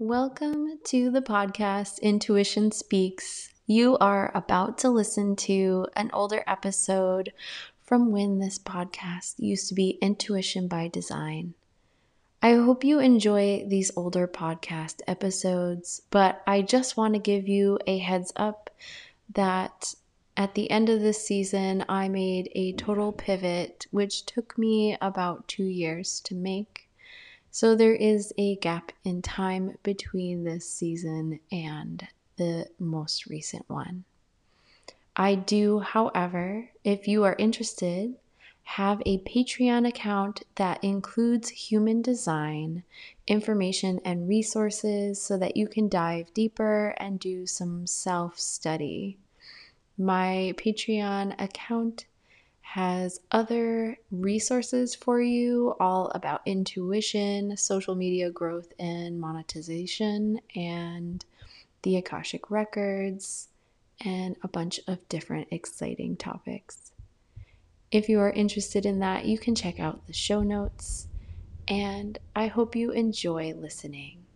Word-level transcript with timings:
Welcome 0.00 0.78
to 0.84 1.10
the 1.10 1.20
podcast 1.20 2.00
Intuition 2.02 2.70
Speaks. 2.70 3.52
You 3.66 3.98
are 3.98 4.30
about 4.32 4.78
to 4.78 4.90
listen 4.90 5.34
to 5.34 5.88
an 5.96 6.10
older 6.12 6.44
episode 6.46 7.32
from 7.82 8.12
when 8.12 8.38
this 8.38 8.60
podcast 8.60 9.34
used 9.38 9.68
to 9.70 9.74
be 9.74 9.98
Intuition 10.00 10.68
by 10.68 10.86
Design. 10.86 11.54
I 12.40 12.52
hope 12.52 12.84
you 12.84 13.00
enjoy 13.00 13.64
these 13.66 13.90
older 13.96 14.28
podcast 14.28 15.00
episodes, 15.08 16.02
but 16.10 16.42
I 16.46 16.62
just 16.62 16.96
want 16.96 17.14
to 17.14 17.20
give 17.20 17.48
you 17.48 17.80
a 17.88 17.98
heads 17.98 18.32
up 18.36 18.70
that 19.34 19.96
at 20.36 20.54
the 20.54 20.70
end 20.70 20.88
of 20.88 21.00
this 21.00 21.26
season, 21.26 21.84
I 21.88 22.08
made 22.08 22.52
a 22.54 22.72
total 22.74 23.10
pivot, 23.10 23.88
which 23.90 24.26
took 24.26 24.56
me 24.56 24.96
about 25.00 25.48
two 25.48 25.64
years 25.64 26.20
to 26.20 26.36
make. 26.36 26.87
So 27.50 27.74
there 27.74 27.94
is 27.94 28.32
a 28.36 28.56
gap 28.56 28.92
in 29.04 29.22
time 29.22 29.78
between 29.82 30.44
this 30.44 30.70
season 30.70 31.40
and 31.50 32.06
the 32.36 32.66
most 32.78 33.26
recent 33.26 33.68
one. 33.68 34.04
I 35.16 35.34
do, 35.34 35.80
however, 35.80 36.70
if 36.84 37.08
you 37.08 37.24
are 37.24 37.34
interested, 37.38 38.14
have 38.62 39.02
a 39.06 39.18
Patreon 39.20 39.88
account 39.88 40.42
that 40.56 40.84
includes 40.84 41.48
human 41.48 42.02
design 42.02 42.84
information 43.26 43.98
and 44.04 44.28
resources 44.28 45.20
so 45.20 45.38
that 45.38 45.56
you 45.56 45.66
can 45.66 45.88
dive 45.88 46.32
deeper 46.34 46.94
and 46.98 47.18
do 47.18 47.46
some 47.46 47.86
self 47.86 48.38
study. 48.38 49.16
My 49.96 50.54
Patreon 50.56 51.34
account 51.42 52.04
has 52.72 53.18
other 53.30 53.96
resources 54.10 54.94
for 54.94 55.22
you 55.22 55.74
all 55.80 56.10
about 56.14 56.42
intuition, 56.44 57.56
social 57.56 57.94
media 57.94 58.30
growth 58.30 58.74
and 58.78 59.18
monetization, 59.18 60.38
and 60.54 61.24
the 61.82 61.96
Akashic 61.96 62.50
Records, 62.50 63.48
and 64.04 64.36
a 64.42 64.48
bunch 64.48 64.80
of 64.86 65.08
different 65.08 65.48
exciting 65.50 66.14
topics. 66.14 66.92
If 67.90 68.10
you 68.10 68.20
are 68.20 68.30
interested 68.30 68.84
in 68.84 68.98
that, 68.98 69.24
you 69.24 69.38
can 69.38 69.54
check 69.54 69.80
out 69.80 70.06
the 70.06 70.12
show 70.12 70.42
notes, 70.42 71.08
and 71.68 72.18
I 72.36 72.48
hope 72.48 72.76
you 72.76 72.90
enjoy 72.90 73.54
listening. 73.54 74.26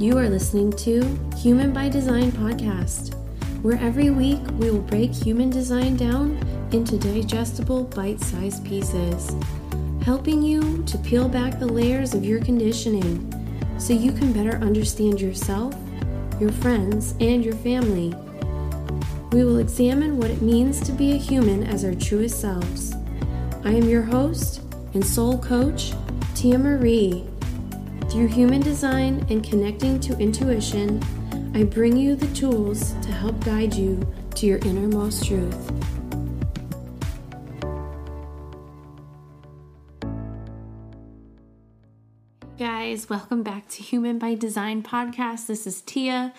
You 0.00 0.16
are 0.16 0.30
listening 0.30 0.72
to 0.78 1.02
Human 1.36 1.74
by 1.74 1.90
Design 1.90 2.32
podcast, 2.32 3.14
where 3.60 3.78
every 3.78 4.08
week 4.08 4.40
we 4.58 4.70
will 4.70 4.80
break 4.80 5.12
human 5.12 5.50
design 5.50 5.94
down 5.94 6.38
into 6.72 6.96
digestible, 6.96 7.84
bite 7.84 8.18
sized 8.18 8.64
pieces, 8.64 9.36
helping 10.02 10.42
you 10.42 10.82
to 10.84 10.96
peel 10.96 11.28
back 11.28 11.58
the 11.58 11.66
layers 11.66 12.14
of 12.14 12.24
your 12.24 12.42
conditioning 12.42 13.30
so 13.78 13.92
you 13.92 14.10
can 14.10 14.32
better 14.32 14.56
understand 14.64 15.20
yourself, 15.20 15.74
your 16.40 16.50
friends, 16.50 17.14
and 17.20 17.44
your 17.44 17.56
family. 17.56 18.14
We 19.32 19.44
will 19.44 19.58
examine 19.58 20.16
what 20.16 20.30
it 20.30 20.40
means 20.40 20.80
to 20.80 20.92
be 20.92 21.12
a 21.12 21.18
human 21.18 21.62
as 21.64 21.84
our 21.84 21.94
truest 21.94 22.40
selves. 22.40 22.94
I 23.64 23.72
am 23.72 23.86
your 23.86 24.04
host 24.04 24.62
and 24.94 25.04
soul 25.04 25.36
coach, 25.36 25.92
Tia 26.34 26.56
Marie 26.56 27.29
through 28.10 28.26
human 28.26 28.60
design 28.60 29.24
and 29.30 29.44
connecting 29.48 30.00
to 30.00 30.18
intuition, 30.18 31.00
I 31.54 31.62
bring 31.62 31.96
you 31.96 32.16
the 32.16 32.26
tools 32.34 32.92
to 33.02 33.12
help 33.12 33.38
guide 33.44 33.72
you 33.72 34.04
to 34.34 34.46
your 34.46 34.58
innermost 34.58 35.24
truth. 35.24 35.72
Guys, 42.58 43.08
welcome 43.08 43.44
back 43.44 43.68
to 43.68 43.82
Human 43.84 44.18
by 44.18 44.34
Design 44.34 44.82
podcast. 44.82 45.46
This 45.46 45.64
is 45.64 45.80
Tia. 45.80 46.34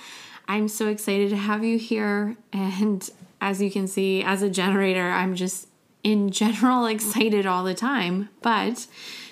I'm 0.49 0.67
so 0.67 0.89
excited 0.89 1.29
to 1.29 1.37
have 1.37 1.63
you 1.63 1.79
here. 1.79 2.35
And 2.51 3.09
as 3.39 3.61
you 3.61 3.71
can 3.71 3.87
see, 3.87 4.21
as 4.23 4.41
a 4.41 4.49
generator, 4.49 5.09
I'm 5.09 5.35
just 5.35 5.69
in 6.03 6.31
general 6.31 6.85
excited 6.87 7.45
all 7.45 7.63
the 7.63 7.73
time. 7.73 8.27
But 8.41 8.87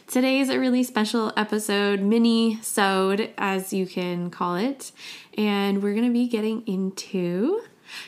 Today 0.10 0.40
is 0.40 0.50
a 0.50 0.60
really 0.60 0.82
special 0.82 1.32
episode, 1.38 2.02
mini 2.02 2.60
sode 2.64 3.32
as 3.38 3.72
you 3.72 3.86
can 3.86 4.32
call 4.32 4.56
it, 4.56 4.92
and 5.38 5.84
we're 5.84 5.94
going 5.94 6.08
to 6.08 6.12
be 6.12 6.28
getting 6.28 6.64
into 6.66 7.62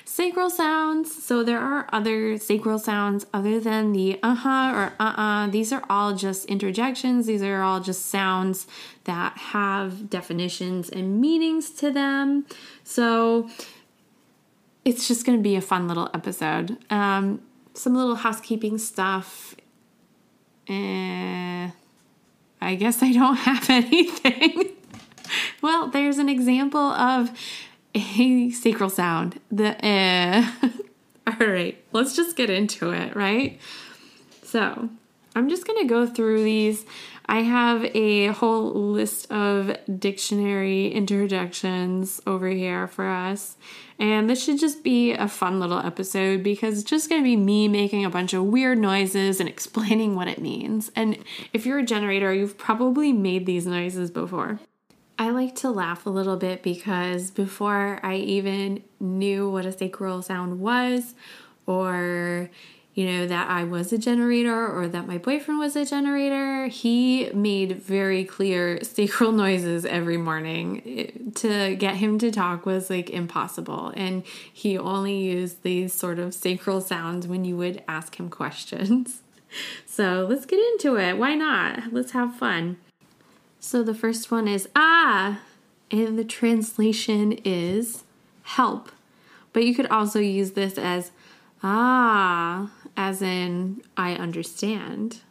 sacral 0.04 0.50
sounds. 0.50 1.24
So 1.24 1.44
there 1.44 1.60
are 1.60 1.88
other 1.94 2.40
sacral 2.40 2.80
sounds 2.80 3.28
other 3.36 3.60
than 3.60 3.92
the 3.92 4.20
uh-huh 4.24 4.72
or 4.74 4.94
uh-uh. 5.00 5.52
These 5.52 5.72
are 5.72 5.84
all 5.92 6.16
just 6.16 6.46
interjections. 6.46 7.28
These 7.28 7.44
are 7.44 7.62
all 7.62 7.80
just 7.80 8.08
sounds 8.08 8.66
that 9.04 9.38
have 9.38 10.10
definitions 10.10 10.90
and 10.90 11.22
meanings 11.22 11.70
to 11.70 11.92
them. 11.92 12.48
So 12.84 13.48
it's 14.84 15.08
just 15.08 15.24
going 15.24 15.38
to 15.38 15.44
be 15.44 15.56
a 15.56 15.62
fun 15.62 15.88
little 15.88 16.10
episode. 16.16 16.80
Um, 16.90 17.44
some 17.76 17.94
little 17.94 18.16
housekeeping 18.16 18.80
stuff. 18.80 19.54
Eh, 20.68 21.70
I 22.62 22.76
guess 22.76 23.02
I 23.02 23.12
don't 23.12 23.36
have 23.50 23.70
anything. 23.70 24.70
well, 25.62 25.88
there's 25.88 26.18
an 26.18 26.30
example 26.30 26.80
of 26.80 27.32
a 27.96 28.52
sacral 28.52 28.90
sound. 28.90 29.40
The 29.52 29.84
eh. 29.84 30.50
All 31.28 31.48
right, 31.48 31.84
let's 31.92 32.16
just 32.16 32.36
get 32.36 32.50
into 32.50 32.92
it, 32.92 33.16
right? 33.16 33.60
So, 34.44 34.90
I'm 35.36 35.50
just 35.50 35.66
going 35.66 35.80
to 35.82 35.88
go 35.88 36.06
through 36.06 36.44
these. 36.44 36.86
I 37.32 37.44
have 37.44 37.86
a 37.96 38.28
whole 38.28 38.74
list 38.92 39.32
of 39.32 39.78
dictionary 39.98 40.90
interjections 40.90 42.20
over 42.28 42.50
here 42.50 42.90
for 42.90 43.08
us. 43.08 43.56
And 43.98 44.30
this 44.30 44.44
should 44.44 44.60
just 44.60 44.84
be 44.84 45.14
a 45.14 45.30
fun 45.30 45.62
little 45.62 45.80
episode 45.80 46.44
because 46.44 46.78
it's 46.78 46.90
just 46.90 47.08
going 47.08 47.22
to 47.22 47.24
be 47.24 47.38
me 47.38 47.70
making 47.70 48.04
a 48.04 48.10
bunch 48.10 48.34
of 48.34 48.44
weird 48.44 48.80
noises 48.80 49.40
and 49.40 49.48
explaining 49.50 50.14
what 50.14 50.28
it 50.28 50.42
means. 50.42 50.92
And 50.94 51.20
if 51.54 51.66
you're 51.66 51.80
a 51.80 51.86
generator, 51.86 52.34
you've 52.34 52.58
probably 52.58 53.14
made 53.14 53.46
these 53.46 53.66
noises 53.66 54.12
before. 54.12 54.60
I 55.18 55.30
like 55.30 55.56
to 55.58 55.70
laugh 55.70 56.06
a 56.06 56.10
little 56.10 56.36
bit 56.36 56.62
because 56.62 57.32
before 57.32 58.02
I 58.04 58.16
even 58.16 58.84
knew 59.00 59.50
what 59.50 59.66
a 59.66 59.72
sacral 59.72 60.22
sound 60.22 60.60
was 60.60 61.16
or 61.66 62.50
you 62.94 63.06
know, 63.06 63.26
that 63.26 63.50
I 63.50 63.64
was 63.64 63.94
a 63.94 63.98
generator 63.98 64.68
or 64.68 64.88
that 64.90 65.08
my 65.08 65.18
boyfriend 65.18 65.60
was 65.60 65.76
a 65.78 65.86
generator, 65.86 66.68
he 66.68 67.30
made 67.34 67.82
very 67.82 68.26
clear 68.26 68.84
sacral 68.84 69.32
noises 69.32 69.86
every 69.86 70.18
morning. 70.18 70.82
It, 70.86 71.36
to 71.38 71.76
get 71.76 71.96
him 71.96 72.20
to 72.20 72.32
talk 72.32 72.66
was 72.66 72.90
like 72.90 73.10
impossible. 73.10 73.94
And 73.96 74.24
he 74.52 74.78
only 74.78 75.18
used 75.18 75.64
these 75.64 75.94
sort 75.94 76.20
of 76.20 76.34
sacral 76.34 76.82
sounds 76.82 77.28
when 77.28 77.46
you 77.46 77.56
would 77.58 77.82
ask 77.88 78.20
him 78.20 78.30
questions. 78.42 79.22
So 79.86 80.26
let's 80.30 80.46
get 80.46 80.60
into 80.60 80.98
it. 80.98 81.18
Why 81.18 81.36
not? 81.36 81.94
Let's 81.94 82.12
have 82.12 82.36
fun. 82.36 82.78
So 83.60 83.84
the 83.84 83.94
first 83.94 84.32
one 84.32 84.48
is 84.48 84.68
ah, 84.76 85.40
and 85.92 86.18
the 86.18 86.24
translation 86.24 87.34
is 87.46 88.04
help. 88.44 88.92
But 89.54 89.66
you 89.66 89.76
could 89.76 89.88
also 89.88 90.20
use 90.20 90.52
this 90.52 90.78
as 90.78 91.12
ah 91.62 92.72
as 92.96 93.22
in 93.22 93.82
I 93.98 94.14
understand. 94.14 95.22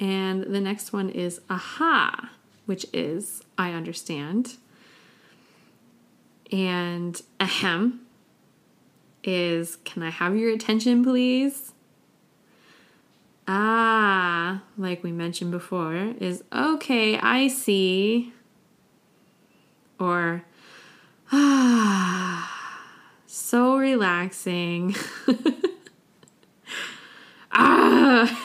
And 0.00 0.44
the 0.44 0.60
next 0.60 0.92
one 0.92 1.10
is 1.10 1.40
aha, 1.50 2.30
which 2.66 2.86
is 2.92 3.42
I 3.56 3.72
understand. 3.72 4.56
And 6.52 7.20
ahem 7.40 8.00
is 9.24 9.76
can 9.84 10.02
I 10.02 10.10
have 10.10 10.36
your 10.36 10.50
attention, 10.50 11.04
please? 11.04 11.72
Ah, 13.46 14.62
like 14.76 15.02
we 15.02 15.10
mentioned 15.10 15.50
before, 15.50 16.14
is 16.20 16.44
okay, 16.52 17.18
I 17.18 17.48
see. 17.48 18.32
Or 19.98 20.44
ah, 21.32 22.86
so 23.26 23.78
relaxing. 23.78 24.94
ah. 27.52 28.44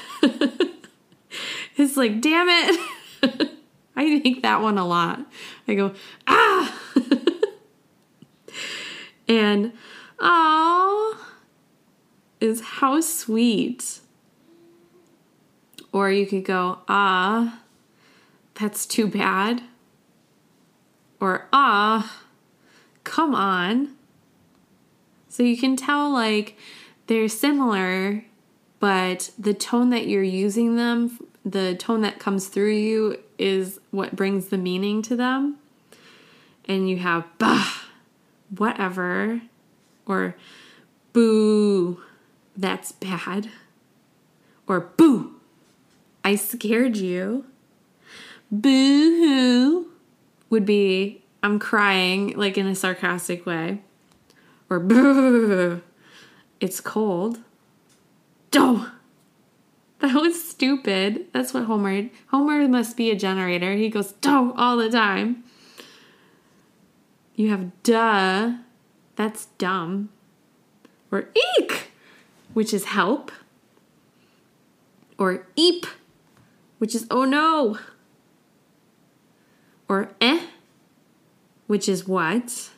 It's 1.94 1.98
like, 2.00 2.22
damn 2.22 2.50
it. 2.50 2.80
I 3.96 4.20
think 4.20 4.42
that 4.42 4.64
one 4.64 4.80
a 4.80 4.88
lot. 4.88 5.20
I 5.68 5.76
go, 5.76 5.94
ah. 6.26 6.76
and, 9.28 9.74
oh, 10.20 11.24
is 12.42 12.62
how 12.62 13.00
sweet. 13.00 14.00
Or 15.92 16.10
you 16.10 16.26
could 16.26 16.46
go, 16.46 16.80
ah, 16.88 17.60
that's 18.56 18.88
too 18.88 19.06
bad. 19.06 19.62
Or 21.20 21.48
ah, 21.54 22.24
come 23.04 23.36
on. 23.36 23.96
So 25.30 25.44
you 25.44 25.58
can 25.58 25.76
tell 25.76 26.12
like 26.12 26.58
they're 27.06 27.30
similar, 27.30 28.26
but 28.80 29.30
the 29.38 29.54
tone 29.54 29.92
that 29.92 30.08
you're 30.08 30.24
using 30.24 30.76
them, 30.76 31.20
the 31.46 31.76
tone 31.76 32.02
that 32.02 32.20
comes 32.20 32.48
through 32.48 32.74
you 32.74 33.20
is 33.38 33.80
what 33.92 34.16
brings 34.16 34.48
the 34.48 34.58
meaning 34.58 35.02
to 35.04 35.16
them. 35.16 35.58
And 36.66 36.90
you 36.90 36.98
have 36.98 37.26
bah, 37.38 37.68
whatever, 38.58 39.42
or 40.06 40.36
boo, 41.12 42.02
that's 42.56 42.92
bad, 42.92 43.50
or 44.68 44.80
boo, 44.80 45.36
I 46.24 46.36
scared 46.36 46.96
you. 46.98 47.46
Boo 48.52 48.70
hoo 48.70 49.88
would 50.50 50.66
be 50.66 51.24
I'm 51.42 51.60
crying 51.60 52.38
like 52.38 52.58
in 52.58 52.68
a 52.68 52.76
sarcastic 52.76 53.46
way. 53.46 53.82
Or 54.70 54.80
boo, 54.80 55.82
it's 56.62 56.80
cold. 56.80 57.40
Doh. 58.52 58.88
That 60.04 60.16
was 60.16 60.44
stupid. 60.44 61.28
That's 61.32 61.54
what 61.54 61.64
Homer. 61.64 62.10
Homer 62.28 62.68
must 62.68 62.98
be 62.98 63.10
a 63.10 63.16
generator. 63.16 63.74
He 63.76 63.88
goes 63.88 64.12
doh 64.12 64.54
all 64.58 64.76
the 64.76 64.90
time. 64.90 65.46
You 67.36 67.52
have 67.52 67.72
duh. 67.84 68.56
That's 69.16 69.46
dumb. 69.58 70.10
Or 71.10 71.30
eek, 71.58 71.92
which 72.54 72.74
is 72.74 72.84
help. 72.84 73.32
Or 75.18 75.48
eep, 75.56 75.86
which 76.80 76.94
is 76.94 77.08
oh 77.10 77.24
no. 77.24 77.80
Or 79.88 80.10
eh, 80.20 80.48
which 81.68 81.88
is 81.88 82.06
what? 82.06 82.72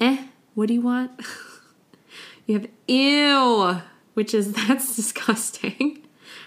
Eh, 0.00 0.28
what 0.54 0.68
do 0.68 0.72
you 0.72 0.80
want? 0.80 1.10
you 2.46 2.58
have 2.58 2.68
ew, 2.88 3.82
which 4.14 4.34
is 4.34 4.52
that's 4.68 4.96
disgusting. 4.96 6.06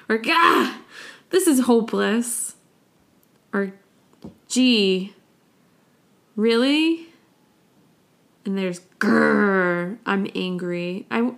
Or 0.09 0.17
gah, 0.17 0.77
this 1.29 1.47
is 1.47 1.61
hopeless. 1.61 2.55
Or 3.53 3.73
gee, 4.47 5.13
really? 6.35 7.07
And 8.45 8.57
there's 8.57 8.81
grrr, 8.99 9.97
I'm 10.05 10.27
angry. 10.35 11.07
I, 11.09 11.33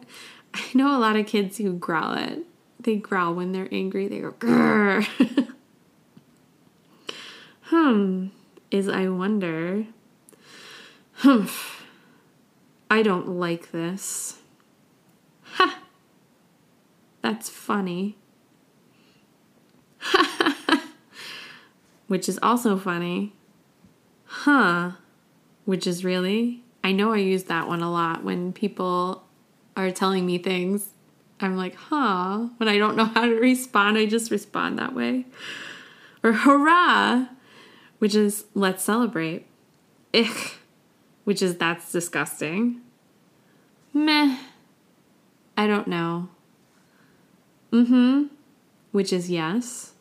I 0.54 0.62
know 0.74 0.98
a 0.98 1.00
lot 1.00 1.16
of 1.16 1.26
kids 1.26 1.58
who 1.58 1.74
growl 1.74 2.14
it. 2.14 2.44
They 2.80 2.96
growl 2.98 3.34
when 3.34 3.54
they're 3.54 3.70
angry. 3.72 4.08
They 4.08 4.20
go 4.20 4.32
grrr. 4.34 5.06
hmm, 7.64 8.28
is 8.72 8.90
I 8.90 9.08
wonder. 9.08 9.86
Humph. 11.16 11.86
I 12.90 13.02
don't 13.02 13.28
like 13.28 13.72
this. 13.72 14.38
Ha! 15.54 15.80
That's 17.28 17.50
funny. 17.50 18.16
Which 22.08 22.30
is 22.30 22.40
also 22.42 22.78
funny. 22.78 23.34
Huh. 24.24 24.92
Which 25.66 25.86
is 25.86 26.06
really. 26.06 26.64
I 26.86 26.94
know 26.94 27.12
I 27.12 27.18
use 27.18 27.44
that 27.44 27.68
one 27.68 27.82
a 27.82 27.92
lot 27.92 28.24
when 28.24 28.54
people 28.54 29.26
are 29.76 29.92
telling 29.92 30.26
me 30.26 30.38
things. 30.38 30.94
I'm 31.42 31.58
like, 31.58 31.76
huh. 31.76 32.48
When 32.56 32.70
I 32.70 32.78
don't 32.78 32.96
know 32.96 33.04
how 33.04 33.26
to 33.26 33.36
respond, 33.36 33.98
I 33.98 34.06
just 34.06 34.32
respond 34.32 34.80
that 34.80 34.96
way. 34.96 35.26
Or 36.24 36.32
hurrah, 36.32 37.26
which 38.00 38.16
is 38.16 38.46
let's 38.54 38.86
celebrate. 38.86 39.46
Ich, 40.14 40.60
which 41.26 41.42
is 41.42 41.58
that's 41.58 41.92
disgusting. 41.92 42.80
Meh, 43.94 44.38
I 45.58 45.68
don't 45.68 45.90
know. 45.90 46.30
Mm 47.72 47.88
hmm, 47.88 48.24
which 48.92 49.12
is 49.12 49.30
yes. 49.30 49.94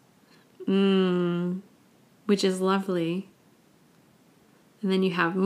Mmm, 0.67 1.61
which 2.27 2.45
is 2.45 2.61
lovely. 2.61 3.29
And 4.83 4.93
then 4.93 5.03
you 5.03 5.13
have 5.13 5.35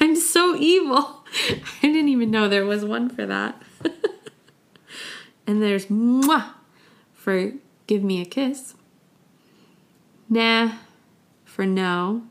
I'm 0.00 0.16
so 0.16 0.56
evil. 0.56 1.24
I 1.82 1.86
didn't 1.86 2.08
even 2.08 2.30
know 2.30 2.48
there 2.48 2.64
was 2.64 2.84
one 2.84 3.08
for 3.08 3.26
that. 3.26 3.60
and 5.46 5.62
there's 5.62 5.86
mwah 5.86 6.52
for 7.12 7.52
give 7.86 8.02
me 8.02 8.20
a 8.20 8.24
kiss. 8.24 8.74
Nah 10.28 10.72
for 11.60 11.66
no. 11.66 12.22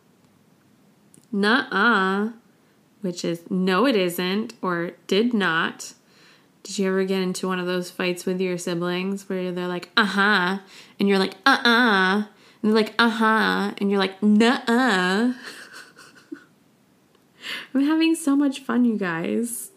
Nuh-uh, 1.32 2.32
which 3.02 3.24
is 3.24 3.44
no 3.50 3.86
it 3.86 3.96
isn't 3.96 4.54
or 4.62 4.94
did 5.06 5.34
not. 5.34 5.94
Did 6.70 6.78
you 6.78 6.88
ever 6.88 7.04
get 7.04 7.24
into 7.24 7.48
one 7.48 7.58
of 7.58 7.66
those 7.66 7.90
fights 7.90 8.28
with 8.28 8.40
your 8.40 8.60
siblings 8.60 9.28
where 9.28 9.52
they're 9.52 9.66
like, 9.66 9.90
uh-huh, 9.98 10.60
and 11.00 11.10
you're 11.10 11.18
like, 11.18 11.34
uh-uh, 11.44 12.18
and 12.18 12.26
they're 12.62 12.72
like, 12.72 12.94
uh-huh, 13.00 13.74
and 13.80 13.90
you're 13.90 13.98
like, 13.98 14.22
nuh-uh. 14.22 15.34
I'm 17.74 17.82
having 17.82 18.14
so 18.14 18.36
much 18.36 18.60
fun, 18.60 18.86
you 18.86 19.00
guys. 19.00 19.72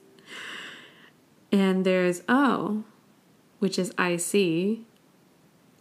And 1.50 1.86
there's 1.86 2.20
oh, 2.28 2.84
which 3.58 3.78
is 3.78 3.94
I 3.96 4.18
see. 4.18 4.84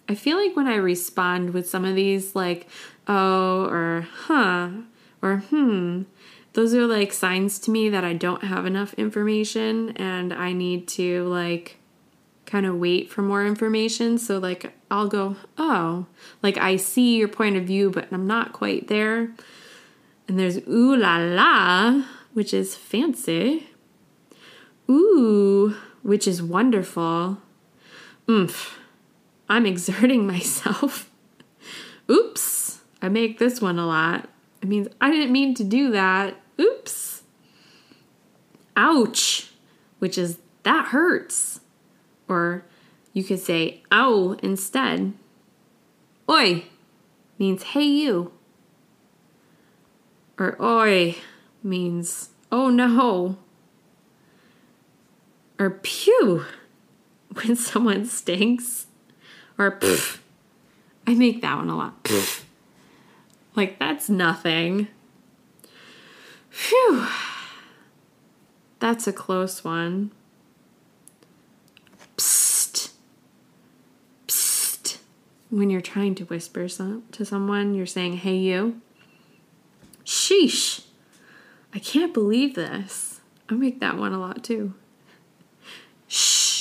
I 0.08 0.16
feel 0.16 0.38
like 0.38 0.56
when 0.56 0.68
I 0.68 0.76
respond 0.76 1.50
with 1.50 1.70
some 1.70 1.84
of 1.84 1.94
these, 1.94 2.38
like 2.38 2.70
oh 3.06 3.66
or 3.66 4.08
huh 4.28 4.70
or 5.22 5.40
hmm, 5.50 6.04
those 6.54 6.74
are 6.74 6.86
like 6.86 7.14
signs 7.14 7.60
to 7.60 7.72
me 7.72 7.90
that 7.90 8.04
I 8.04 8.14
don't 8.14 8.44
have 8.44 8.66
enough 8.66 8.94
information 8.96 9.96
and 9.98 10.34
I 10.34 10.54
need 10.54 10.88
to 10.90 11.26
like 11.28 11.78
kind 12.52 12.66
of 12.66 12.76
wait 12.76 13.10
for 13.10 13.22
more 13.22 13.46
information. 13.46 14.18
So, 14.18 14.38
like, 14.38 14.74
I'll 14.92 15.08
go, 15.08 15.38
oh, 15.58 16.06
like 16.44 16.58
I 16.58 16.76
see 16.76 17.18
your 17.18 17.30
point 17.30 17.56
of 17.56 17.64
view, 17.64 17.90
but 17.90 18.10
I'm 18.12 18.28
not 18.28 18.52
quite 18.52 18.90
there. 18.90 19.32
And 20.28 20.38
there's 20.38 20.58
ooh 20.68 20.96
la 20.96 21.18
la, 21.18 22.04
which 22.34 22.54
is 22.54 22.76
fancy. 22.76 23.70
Ooh, 24.90 25.76
which 26.04 26.28
is 26.28 26.44
wonderful. 26.44 27.38
Oomph, 28.30 28.78
I'm 29.48 29.66
exerting 29.74 30.28
myself. 30.28 31.10
Oops, 32.10 32.82
I 33.02 33.08
make 33.08 33.40
this 33.40 33.62
one 33.62 33.80
a 33.80 33.88
lot. 33.88 34.28
It 34.62 34.68
means 34.68 34.90
I 35.00 35.10
didn't 35.10 35.32
mean 35.32 35.56
to 35.56 35.64
do 35.64 35.92
that. 35.92 36.36
Oops. 36.60 37.24
Ouch, 38.76 39.52
which 40.00 40.18
is 40.18 40.40
that 40.64 40.88
hurts. 40.88 41.60
Or 42.28 42.64
you 43.14 43.24
could 43.24 43.40
say 43.40 43.82
ow 43.92 44.38
instead. 44.42 45.14
Oi 46.30 46.66
means 47.38 47.64
hey 47.64 47.84
you 47.84 48.32
or 50.42 50.60
oi 50.60 51.16
means 51.62 52.30
oh 52.52 52.70
no. 52.70 53.38
Or 55.60 55.70
pew 55.70 56.46
when 57.34 57.56
someone 57.56 58.06
stinks. 58.06 58.88
Or 59.60 59.72
pff. 59.72 60.18
I 61.06 61.14
make 61.14 61.42
that 61.42 61.58
one 61.58 61.70
a 61.70 61.78
lot. 61.78 62.10
Like 63.56 63.78
that's 63.78 64.10
nothing. 64.10 64.88
Phew. 66.52 67.08
That's 68.80 69.08
a 69.08 69.14
close 69.14 69.64
one. 69.64 70.12
Psst. 72.18 72.92
Psst. 74.28 74.98
When 75.50 75.72
you're 75.72 75.82
trying 75.82 76.14
to 76.16 76.26
whisper 76.26 76.68
some, 76.68 77.04
to 77.14 77.26
someone, 77.26 77.74
you're 77.74 77.88
saying, 77.88 78.18
hey, 78.18 78.36
you. 78.36 78.80
Sheesh. 80.06 80.86
I 81.74 81.80
can't 81.80 82.14
believe 82.14 82.54
this. 82.54 83.22
I 83.50 83.56
make 83.56 83.80
that 83.80 83.98
one 83.98 84.14
a 84.14 84.20
lot 84.20 84.44
too. 84.44 84.76
Shh 86.08 86.52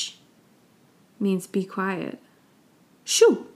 means 1.20 1.47
be 1.47 1.64
quiet. 1.64 2.18
Shoo. 3.04 3.47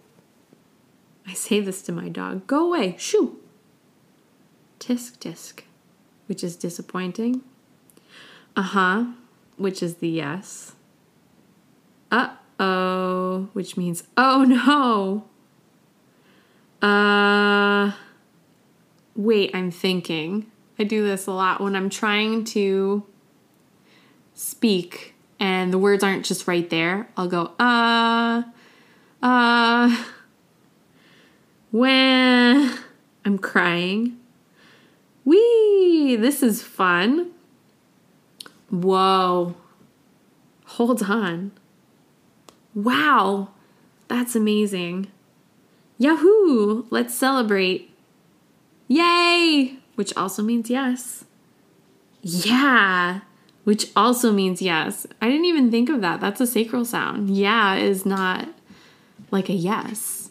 I 1.26 1.32
say 1.32 1.60
this 1.60 1.82
to 1.82 1.92
my 1.92 2.08
dog. 2.08 2.46
Go 2.46 2.66
away. 2.66 2.96
Shoo. 2.98 3.38
Tisk 4.78 5.18
tisk, 5.18 5.62
which 6.26 6.44
is 6.44 6.56
disappointing. 6.56 7.42
Uh 8.56 8.62
huh, 8.62 9.04
which 9.56 9.82
is 9.82 9.96
the 9.96 10.08
yes. 10.08 10.72
Uh 12.10 12.34
oh, 12.58 13.48
which 13.52 13.76
means 13.76 14.04
oh 14.16 14.44
no. 14.44 15.24
Uh 16.86 17.92
Wait, 19.16 19.54
I'm 19.54 19.70
thinking. 19.70 20.50
I 20.76 20.82
do 20.82 21.06
this 21.06 21.26
a 21.28 21.30
lot 21.30 21.60
when 21.60 21.76
I'm 21.76 21.88
trying 21.88 22.44
to 22.46 23.04
speak 24.34 25.14
and 25.38 25.72
the 25.72 25.78
words 25.78 26.02
aren't 26.02 26.24
just 26.24 26.48
right 26.48 26.68
there, 26.68 27.08
I'll 27.16 27.28
go, 27.28 27.52
uh, 27.58 28.42
uh, 29.22 30.04
when 31.70 32.76
I'm 33.24 33.38
crying. 33.38 34.18
Wee, 35.24 36.16
this 36.16 36.42
is 36.42 36.62
fun. 36.62 37.30
Whoa. 38.70 39.54
Hold 40.66 41.02
on. 41.04 41.52
Wow, 42.74 43.50
that's 44.08 44.34
amazing. 44.34 45.06
Yahoo! 45.98 46.84
Let's 46.90 47.14
celebrate. 47.14 47.90
Yay! 48.88 49.76
Which 49.94 50.16
also 50.16 50.42
means 50.42 50.68
yes. 50.68 51.24
Yeah, 52.20 53.20
which 53.62 53.90
also 53.94 54.32
means 54.32 54.60
yes. 54.60 55.06
I 55.22 55.28
didn't 55.28 55.44
even 55.44 55.70
think 55.70 55.88
of 55.88 56.00
that. 56.00 56.20
That's 56.20 56.40
a 56.40 56.46
sacral 56.46 56.84
sound. 56.84 57.30
Yeah 57.30 57.76
is 57.76 58.04
not 58.04 58.48
like 59.30 59.48
a 59.48 59.52
yes. 59.54 60.30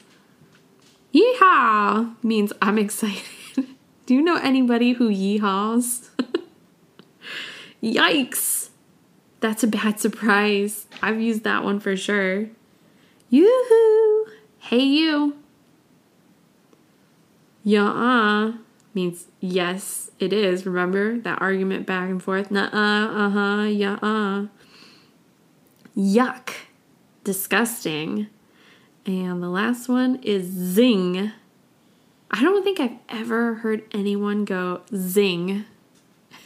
Yeehaw 1.13 2.15
means 2.23 2.51
I'm 2.61 2.77
excited. 2.85 3.23
Do 4.05 4.13
you 4.13 4.21
know 4.21 4.37
anybody 4.37 4.93
who 4.93 5.09
yeehaws? 5.09 6.09
Yikes! 7.83 8.69
That's 9.39 9.63
a 9.63 9.67
bad 9.67 9.99
surprise. 9.99 10.87
I've 11.01 11.21
used 11.21 11.43
that 11.43 11.63
one 11.63 11.79
for 11.79 11.95
sure. 11.95 12.47
Yoo-hoo! 13.29 14.25
Hey 14.59 14.83
you! 14.83 15.37
Yeah, 17.63 18.53
means 18.93 19.27
yes, 19.39 20.11
it 20.19 20.33
is. 20.33 20.65
Remember 20.65 21.17
that 21.19 21.41
argument 21.41 21.85
back 21.85 22.09
and 22.09 22.21
forth? 22.21 22.51
Nuh 22.51 22.69
uh, 22.73 23.07
uh 23.07 23.29
huh, 23.29 23.63
yeah. 23.63 24.47
Yuck. 25.95 26.49
Disgusting. 27.23 28.27
And 29.05 29.41
the 29.41 29.49
last 29.49 29.87
one 29.87 30.17
is 30.23 30.45
zing. 30.45 31.31
I 32.33 32.41
don't 32.41 32.63
think 32.63 32.79
I've 32.79 32.97
ever 33.09 33.53
heard 33.55 33.83
anyone 33.91 34.43
go 34.43 34.81
zing. 34.95 35.65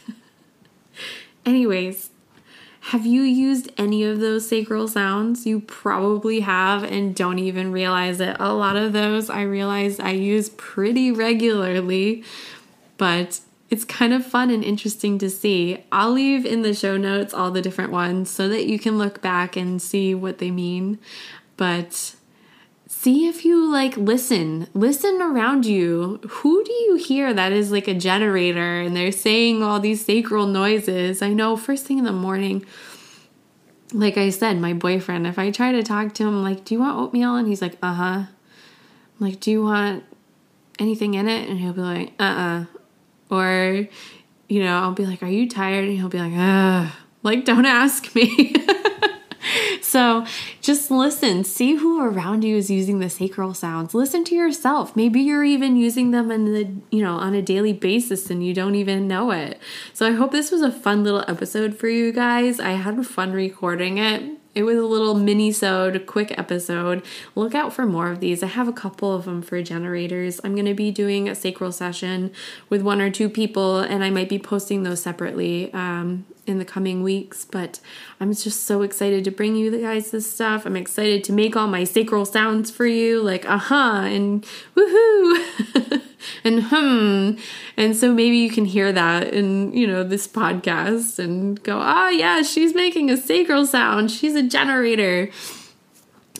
Anyways, 1.46 2.10
have 2.80 3.06
you 3.06 3.22
used 3.22 3.72
any 3.78 4.04
of 4.04 4.20
those 4.20 4.46
sacral 4.46 4.86
sounds? 4.86 5.46
You 5.46 5.60
probably 5.60 6.40
have 6.40 6.84
and 6.84 7.14
don't 7.14 7.38
even 7.38 7.72
realize 7.72 8.20
it. 8.20 8.36
A 8.38 8.52
lot 8.52 8.76
of 8.76 8.92
those 8.92 9.30
I 9.30 9.42
realize 9.42 9.98
I 9.98 10.10
use 10.10 10.50
pretty 10.50 11.10
regularly, 11.10 12.22
but 12.98 13.40
it's 13.70 13.86
kind 13.86 14.12
of 14.12 14.26
fun 14.26 14.50
and 14.50 14.62
interesting 14.62 15.18
to 15.20 15.30
see. 15.30 15.84
I'll 15.90 16.12
leave 16.12 16.44
in 16.44 16.60
the 16.60 16.74
show 16.74 16.98
notes 16.98 17.32
all 17.32 17.50
the 17.50 17.62
different 17.62 17.92
ones 17.92 18.28
so 18.28 18.46
that 18.50 18.66
you 18.66 18.78
can 18.78 18.98
look 18.98 19.22
back 19.22 19.56
and 19.56 19.80
see 19.80 20.14
what 20.14 20.36
they 20.36 20.50
mean. 20.50 20.98
But 21.56 22.14
see 22.88 23.28
if 23.28 23.44
you 23.44 23.70
like 23.70 23.96
listen. 23.96 24.66
Listen 24.74 25.22
around 25.22 25.64
you. 25.64 26.20
Who 26.28 26.64
do 26.64 26.72
you 26.72 26.96
hear 26.96 27.32
that 27.32 27.52
is 27.52 27.70
like 27.70 27.86
a 27.86 27.94
generator 27.94 28.80
and 28.80 28.96
they're 28.96 29.12
saying 29.12 29.62
all 29.62 29.78
these 29.78 30.04
sacral 30.04 30.46
noises? 30.46 31.22
I 31.22 31.32
know 31.32 31.56
first 31.56 31.86
thing 31.86 31.98
in 31.98 32.04
the 32.04 32.12
morning 32.12 32.66
like 33.92 34.18
i 34.18 34.28
said 34.28 34.58
my 34.58 34.72
boyfriend 34.72 35.26
if 35.26 35.38
i 35.38 35.50
try 35.50 35.72
to 35.72 35.82
talk 35.82 36.12
to 36.12 36.26
him 36.26 36.42
like 36.42 36.64
do 36.64 36.74
you 36.74 36.80
want 36.80 36.98
oatmeal? 36.98 37.36
And 37.36 37.48
he's 37.48 37.62
like 37.62 37.78
uh-huh. 37.82 38.02
I'm 38.02 38.28
like 39.18 39.40
do 39.40 39.50
you 39.50 39.62
want 39.62 40.04
anything 40.78 41.14
in 41.14 41.28
it? 41.28 41.48
And 41.48 41.58
he'll 41.58 41.72
be 41.72 41.80
like 41.80 42.12
uh-uh. 42.18 42.66
Or 43.30 43.88
you 44.48 44.62
know 44.62 44.78
i'll 44.78 44.92
be 44.92 45.06
like 45.06 45.22
are 45.22 45.28
you 45.28 45.48
tired? 45.48 45.84
And 45.84 45.96
he'll 45.96 46.08
be 46.08 46.18
like 46.18 46.34
uh 46.36 46.90
like 47.22 47.44
don't 47.44 47.66
ask 47.82 48.14
me 48.14 48.54
so 49.88 50.26
just 50.60 50.90
listen, 50.90 51.44
see 51.44 51.76
who 51.76 51.98
around 51.98 52.44
you 52.44 52.56
is 52.56 52.70
using 52.70 52.98
the 52.98 53.08
sacral 53.08 53.54
sounds. 53.54 53.94
Listen 53.94 54.22
to 54.24 54.34
yourself. 54.34 54.94
Maybe 54.94 55.20
you're 55.20 55.44
even 55.44 55.76
using 55.76 56.10
them 56.10 56.30
in 56.30 56.44
the, 56.52 56.68
you 56.90 57.02
know, 57.02 57.14
on 57.14 57.34
a 57.34 57.40
daily 57.40 57.72
basis 57.72 58.28
and 58.28 58.44
you 58.44 58.52
don't 58.52 58.74
even 58.74 59.08
know 59.08 59.30
it. 59.30 59.58
So 59.94 60.06
I 60.06 60.12
hope 60.12 60.30
this 60.30 60.50
was 60.50 60.60
a 60.60 60.70
fun 60.70 61.04
little 61.04 61.24
episode 61.26 61.78
for 61.78 61.88
you 61.88 62.12
guys. 62.12 62.60
I 62.60 62.72
had 62.72 63.06
fun 63.06 63.32
recording 63.32 63.96
it. 63.96 64.38
It 64.54 64.64
was 64.64 64.76
a 64.76 64.84
little 64.84 65.14
mini-sode, 65.14 66.04
quick 66.06 66.36
episode. 66.36 67.04
Look 67.34 67.54
out 67.54 67.72
for 67.72 67.86
more 67.86 68.10
of 68.10 68.18
these. 68.18 68.42
I 68.42 68.48
have 68.48 68.66
a 68.66 68.72
couple 68.72 69.14
of 69.14 69.24
them 69.24 69.40
for 69.40 69.62
generators. 69.62 70.40
I'm 70.42 70.56
to 70.66 70.74
be 70.74 70.90
doing 70.90 71.28
a 71.28 71.34
sacral 71.34 71.70
session 71.70 72.32
with 72.68 72.82
one 72.82 73.00
or 73.00 73.08
two 73.08 73.28
people, 73.28 73.78
and 73.78 74.02
I 74.02 74.10
might 74.10 74.28
be 74.28 74.38
posting 74.38 74.82
those 74.82 75.00
separately 75.00 75.72
um, 75.72 76.26
in 76.48 76.58
the 76.58 76.64
coming 76.64 77.02
weeks. 77.02 77.44
But 77.44 77.80
I'm 78.20 78.32
just 78.32 78.64
so 78.64 78.82
excited 78.82 79.24
to 79.24 79.30
bring 79.30 79.56
you 79.56 79.80
guys 79.80 80.10
this 80.10 80.30
stuff. 80.30 80.66
I'm 80.66 80.76
excited 80.76 81.24
to 81.24 81.32
make 81.32 81.56
all 81.56 81.68
my 81.68 81.84
sacral 81.84 82.24
sounds 82.24 82.70
for 82.70 82.86
you, 82.86 83.22
like 83.22 83.44
aha 83.48 83.56
uh-huh, 83.56 84.06
and 84.06 84.46
woohoo. 84.76 86.02
and 86.44 86.64
hmm. 86.64 87.40
And 87.76 87.96
so 87.96 88.12
maybe 88.12 88.36
you 88.36 88.50
can 88.50 88.64
hear 88.64 88.92
that 88.92 89.32
in, 89.32 89.72
you 89.72 89.86
know, 89.86 90.02
this 90.02 90.26
podcast 90.26 91.18
and 91.18 91.62
go, 91.62 91.78
ah, 91.80 92.08
yeah, 92.08 92.42
she's 92.42 92.74
making 92.74 93.10
a 93.10 93.16
sacral 93.16 93.66
sound. 93.66 94.10
She's 94.10 94.34
a 94.34 94.42
generator. 94.42 95.30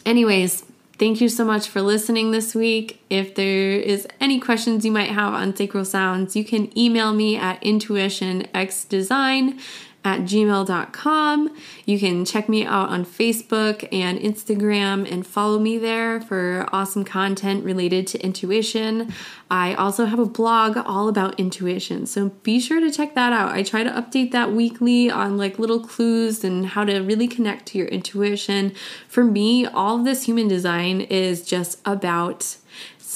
Anyways, 0.05 0.65
thank 0.99 1.21
you 1.21 1.29
so 1.29 1.45
much 1.45 1.69
for 1.69 1.83
listening 1.83 2.31
this 2.33 2.55
week. 2.55 3.01
If 3.09 3.35
there 3.35 3.73
is 3.73 4.07
any 4.21 4.41
questions 4.41 4.85
you 4.85 4.91
might 4.91 5.11
have 5.11 5.35
on 5.35 5.55
sacral 5.55 5.85
sounds, 5.85 6.35
you 6.35 6.45
can 6.45 6.77
email 6.77 7.13
me 7.13 7.37
at 7.37 7.61
intuitionxdesign 7.63 9.61
at 10.05 10.21
gmail.com. 10.21 11.57
You 11.85 11.99
can 11.99 12.25
check 12.25 12.49
me 12.49 12.65
out 12.65 12.89
on 12.89 13.05
Facebook 13.05 13.87
and 13.93 14.19
Instagram 14.19 15.11
and 15.11 15.27
follow 15.27 15.59
me 15.59 15.77
there 15.77 16.21
for 16.21 16.69
awesome 16.73 17.05
content 17.05 17.65
related 17.65 18.07
to 18.09 18.25
intuition. 18.25 19.13
I 19.51 19.75
also 19.75 20.07
have 20.07 20.19
a 20.19 20.27
blog 20.27 20.77
all 20.77 21.09
about 21.09 21.39
intuition, 21.41 22.07
so 22.07 22.29
be 22.43 22.61
sure 22.61 22.81
to 22.81 22.91
check 22.91 23.15
that 23.15 23.33
out. 23.33 23.53
I 23.53 23.63
try 23.63 23.83
to 23.83 23.91
update 23.91 24.31
that 24.33 24.53
weekly 24.53 25.11
on 25.11 25.37
like 25.37 25.59
little 25.59 25.81
clues 25.81 26.45
and 26.45 26.67
how 26.67 26.85
to 26.85 27.01
really 27.01 27.27
connect 27.29 27.67
to 27.67 27.79
your 27.79 27.89
intuition. 27.89 28.75
For 29.09 29.25
me, 29.25 29.67
all 29.67 29.99
of 29.99 30.05
this 30.05 30.25
human 30.25 30.49
design 30.49 31.01
is 31.01 31.45
just 31.45 31.81
about 31.85 32.57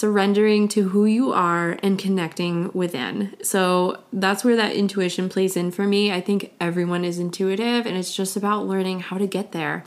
surrendering 0.03 0.67
to 0.67 0.89
who 0.89 1.05
you 1.05 1.33
are 1.33 1.79
and 1.81 1.97
connecting 1.97 2.73
within. 2.73 3.37
So 3.41 4.03
that's 4.13 4.43
where 4.43 4.57
that 4.57 4.75
intuition 4.75 5.29
plays 5.29 5.57
in 5.57 5.71
for 5.71 5.87
me. 5.87 6.11
I 6.11 6.21
think 6.21 6.53
everyone 6.61 7.05
is 7.05 7.21
intuitive 7.21 7.87
and 7.87 7.97
it's 7.97 8.13
just 8.13 8.37
about 8.37 8.67
learning 8.67 8.99
how 8.99 9.17
to 9.17 9.29
get 9.29 9.53
there. 9.53 9.85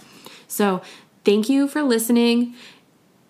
So 0.47 0.81
thank 1.25 1.49
you 1.49 1.67
for 1.67 1.83
listening 1.83 2.55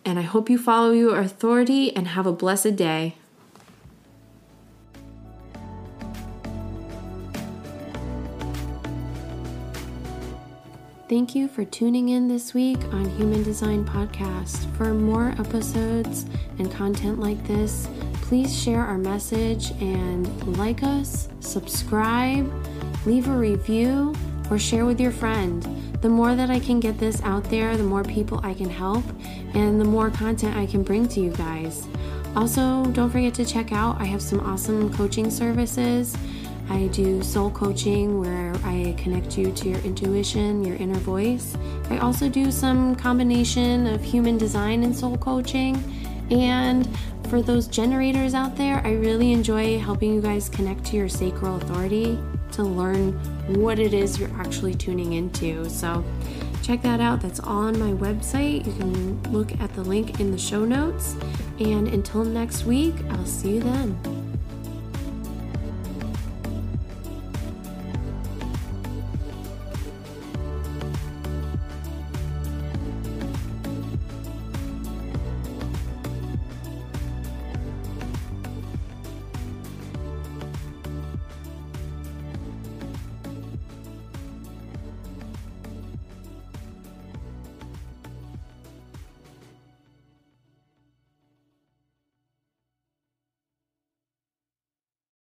and 0.05 0.19
I 0.19 0.21
hope 0.21 0.47
you 0.47 0.59
follow 0.59 0.91
your 0.91 1.19
authority 1.19 1.91
and 1.95 2.09
have 2.09 2.27
a 2.27 2.31
blessed 2.31 2.75
day. 2.75 3.15
Thank 11.07 11.35
you 11.35 11.47
for 11.47 11.63
tuning 11.63 12.09
in 12.09 12.27
this 12.27 12.55
week 12.55 12.79
on 12.85 13.07
Human 13.11 13.43
Design 13.43 13.85
Podcast. 13.85 14.65
For 14.75 14.91
more 14.91 15.35
episodes 15.37 16.25
and 16.57 16.71
content 16.71 17.19
like 17.19 17.45
this, 17.45 17.87
please 18.23 18.59
share 18.59 18.81
our 18.81 18.97
message 18.97 19.69
and 19.79 20.57
like 20.57 20.81
us, 20.81 21.29
subscribe, 21.41 22.51
leave 23.05 23.27
a 23.27 23.37
review, 23.37 24.15
or 24.49 24.57
share 24.57 24.87
with 24.87 24.99
your 24.99 25.11
friend. 25.11 25.61
The 26.01 26.09
more 26.09 26.33
that 26.33 26.49
I 26.49 26.59
can 26.59 26.79
get 26.79 26.97
this 26.97 27.21
out 27.21 27.43
there, 27.51 27.77
the 27.77 27.83
more 27.83 28.03
people 28.03 28.41
I 28.43 28.55
can 28.55 28.71
help, 28.71 29.03
and 29.53 29.79
the 29.79 29.85
more 29.85 30.09
content 30.09 30.57
I 30.57 30.65
can 30.65 30.81
bring 30.81 31.07
to 31.09 31.19
you 31.19 31.29
guys. 31.33 31.87
Also, 32.35 32.83
don't 32.93 33.11
forget 33.11 33.35
to 33.35 33.45
check 33.45 33.71
out, 33.71 34.01
I 34.01 34.05
have 34.05 34.23
some 34.23 34.39
awesome 34.39 34.91
coaching 34.91 35.29
services 35.29 36.17
I 36.69 36.87
do 36.87 37.21
soul 37.21 37.51
coaching 37.51 38.19
where 38.19 38.53
I 38.63 38.95
connect 38.97 39.37
you 39.37 39.51
to 39.51 39.69
your 39.69 39.79
intuition, 39.79 40.63
your 40.63 40.75
inner 40.77 40.99
voice. 40.99 41.55
I 41.89 41.99
also 41.99 42.29
do 42.29 42.51
some 42.51 42.95
combination 42.95 43.87
of 43.87 44.03
human 44.03 44.37
design 44.37 44.83
and 44.83 44.95
soul 44.95 45.17
coaching. 45.17 45.81
And 46.31 46.87
for 47.29 47.41
those 47.41 47.67
generators 47.67 48.33
out 48.33 48.55
there, 48.55 48.81
I 48.85 48.93
really 48.93 49.31
enjoy 49.31 49.79
helping 49.79 50.13
you 50.15 50.21
guys 50.21 50.49
connect 50.49 50.85
to 50.85 50.97
your 50.97 51.09
sacral 51.09 51.57
authority 51.57 52.19
to 52.53 52.63
learn 52.63 53.13
what 53.59 53.79
it 53.79 53.93
is 53.93 54.19
you're 54.19 54.33
actually 54.39 54.73
tuning 54.73 55.13
into. 55.13 55.69
So, 55.69 56.03
check 56.63 56.81
that 56.81 56.99
out. 56.99 57.21
That's 57.21 57.39
all 57.39 57.63
on 57.63 57.77
my 57.77 57.91
website. 57.91 58.65
You 58.65 58.73
can 58.73 59.23
look 59.31 59.59
at 59.59 59.73
the 59.75 59.83
link 59.83 60.19
in 60.19 60.31
the 60.31 60.37
show 60.37 60.65
notes. 60.65 61.15
And 61.59 61.87
until 61.87 62.23
next 62.23 62.65
week, 62.65 62.95
I'll 63.11 63.25
see 63.25 63.55
you 63.55 63.59
then. 63.61 64.24